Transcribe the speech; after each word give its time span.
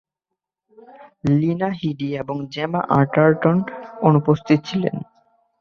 Lina 1.31 1.69
Headey 1.79 2.09
এবং 2.21 2.37
Gemma 2.53 2.81
Arterton 2.97 3.57
অনুপস্থিত 4.01 4.59
ছিলেন। 4.65 4.95